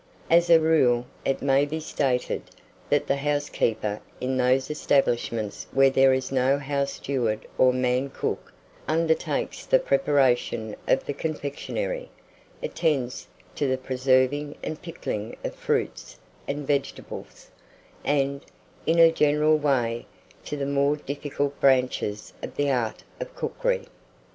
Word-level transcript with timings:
As 0.31 0.49
a 0.49 0.59
rule, 0.59 1.05
it 1.23 1.43
may 1.43 1.63
be 1.63 1.79
stated, 1.79 2.41
that 2.89 3.05
the 3.05 3.17
housekeeper, 3.17 4.01
in 4.19 4.35
those 4.35 4.71
establishments 4.71 5.67
where 5.71 5.91
there 5.91 6.11
is 6.11 6.31
no 6.31 6.57
house 6.57 6.93
steward 6.93 7.45
or 7.59 7.71
man 7.71 8.09
cook, 8.09 8.51
undertakes 8.87 9.63
the 9.63 9.77
preparation 9.77 10.75
of 10.87 11.05
the 11.05 11.13
confectionary, 11.13 12.09
attends 12.63 13.27
to 13.53 13.67
the 13.67 13.77
preserving 13.77 14.55
and 14.63 14.81
pickling 14.81 15.37
of 15.43 15.53
fruits 15.53 16.17
and 16.47 16.65
vegetables; 16.65 17.51
and, 18.03 18.43
in 18.87 18.97
a 18.97 19.11
general 19.11 19.55
way, 19.55 20.07
to 20.45 20.57
the 20.57 20.65
more 20.65 20.95
difficult 20.97 21.59
branches 21.59 22.33
of 22.41 22.55
the 22.55 22.71
art 22.71 23.03
of 23.19 23.35
cookery. 23.35 23.85